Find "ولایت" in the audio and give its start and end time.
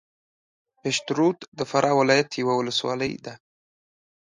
2.01-2.29